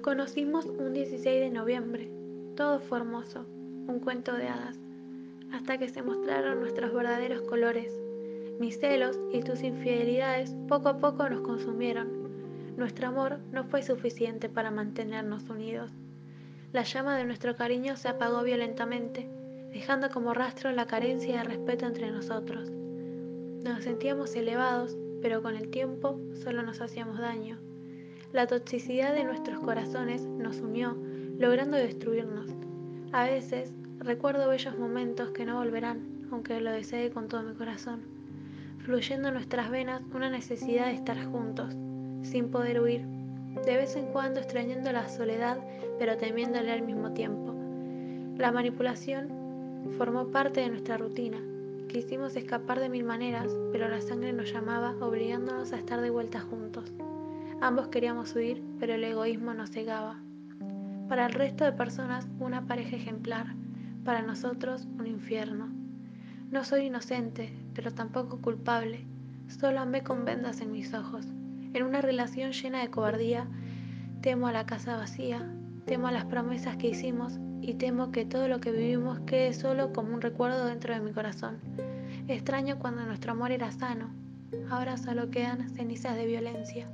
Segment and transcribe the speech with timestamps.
[0.00, 2.10] conocimos un 16 de noviembre.
[2.56, 3.44] Todo fue hermoso,
[3.86, 4.78] un cuento de hadas,
[5.52, 7.92] hasta que se mostraron nuestros verdaderos colores.
[8.58, 12.08] Mis celos y tus infidelidades poco a poco nos consumieron.
[12.76, 15.92] Nuestro amor no fue suficiente para mantenernos unidos.
[16.72, 19.28] La llama de nuestro cariño se apagó violentamente,
[19.72, 22.70] dejando como rastro la carencia de respeto entre nosotros.
[22.70, 27.69] Nos sentíamos elevados, pero con el tiempo solo nos hacíamos daño.
[28.32, 30.96] La toxicidad de nuestros corazones nos unió,
[31.36, 32.54] logrando destruirnos.
[33.10, 38.02] A veces recuerdo bellos momentos que no volverán, aunque lo desee con todo mi corazón,
[38.84, 41.74] fluyendo en nuestras venas una necesidad de estar juntos,
[42.22, 43.04] sin poder huir,
[43.66, 45.58] de vez en cuando extrañando la soledad
[45.98, 47.52] pero temiéndole al mismo tiempo.
[48.38, 49.28] La manipulación
[49.98, 51.38] formó parte de nuestra rutina.
[51.88, 56.40] Quisimos escapar de mil maneras, pero la sangre nos llamaba obligándonos a estar de vuelta
[56.40, 56.92] juntos.
[57.60, 60.20] Ambos queríamos huir, pero el egoísmo nos cegaba.
[61.08, 63.54] Para el resto de personas, una pareja ejemplar.
[64.04, 65.68] Para nosotros, un infierno.
[66.50, 69.04] No soy inocente, pero tampoco culpable.
[69.48, 71.26] Solo amé con vendas en mis ojos.
[71.74, 73.46] En una relación llena de cobardía,
[74.22, 75.46] temo a la casa vacía,
[75.90, 79.92] Temo a las promesas que hicimos y temo que todo lo que vivimos quede solo
[79.92, 81.58] como un recuerdo dentro de mi corazón.
[82.28, 84.10] Extraño cuando nuestro amor era sano.
[84.70, 86.88] Ahora solo quedan cenizas de violencia.